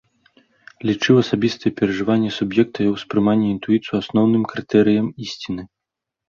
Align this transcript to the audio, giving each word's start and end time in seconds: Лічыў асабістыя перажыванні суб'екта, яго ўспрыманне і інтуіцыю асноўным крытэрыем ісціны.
Лічыў 0.89 1.19
асабістыя 1.23 1.71
перажыванні 1.79 2.31
суб'екта, 2.37 2.77
яго 2.87 2.95
ўспрыманне 2.97 3.47
і 3.51 3.53
інтуіцыю 3.57 3.95
асноўным 4.01 4.43
крытэрыем 4.55 5.07
ісціны. 5.29 5.63